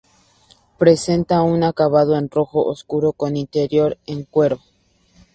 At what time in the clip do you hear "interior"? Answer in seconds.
3.37-3.99